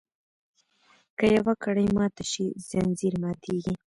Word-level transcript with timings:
که 1.17 1.25
یوه 1.37 1.53
کړۍ 1.63 1.87
ماته 1.97 2.23
شي 2.31 2.45
ځنځیر 2.69 3.13
ماتیږي. 3.23 3.73